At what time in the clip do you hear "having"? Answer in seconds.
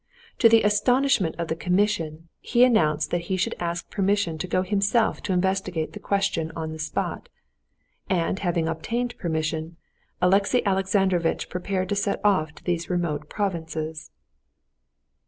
8.39-8.67